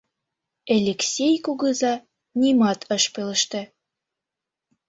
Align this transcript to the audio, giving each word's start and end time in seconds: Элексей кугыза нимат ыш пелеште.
Элексей 0.75 1.35
кугыза 1.45 1.93
нимат 2.39 2.79
ыш 2.95 3.03
пелеште. 3.13 3.61